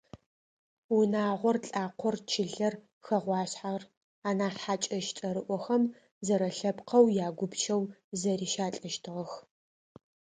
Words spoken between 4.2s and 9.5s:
анахь хьакӏэщ цӏэрыӏохэм– зэрэлъэпкъэу ягупчэу зэрищалӏэщтыгъэх.